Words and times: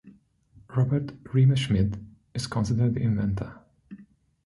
Robert 0.75 1.13
Riemerschmid 1.31 1.95
is 2.33 2.47
considered 2.47 2.95
the 2.95 3.01
inventor. 3.03 3.59